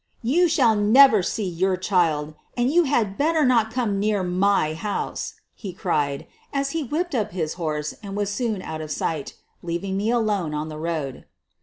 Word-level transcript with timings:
"You 0.23 0.47
shall 0.49 0.75
never 0.75 1.21
see 1.21 1.47
your 1.47 1.77
child, 1.77 2.33
and 2.57 2.73
you 2.73 2.85
had 2.85 3.19
better 3.19 3.45
not 3.45 3.69
come 3.71 3.99
near 3.99 4.23
my 4.23 4.73
house," 4.73 5.35
he 5.53 5.73
cried 5.73 6.25
as 6.51 6.71
he 6.71 6.81
whipped 6.83 7.13
up 7.13 7.33
his 7.33 7.53
horse 7.53 7.93
and 8.01 8.15
was 8.17 8.31
soon 8.31 8.63
out 8.63 8.81
of 8.81 8.89
sight, 8.89 9.35
leaving 9.61 9.97
me 9.97 10.09
alone 10.09 10.55
on 10.55 10.69
the 10.69 10.79
road. 10.79 11.25